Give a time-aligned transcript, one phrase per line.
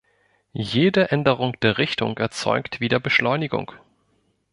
[0.53, 3.73] Jede Änderung der Richtung erzeugt wieder Beschleunigung.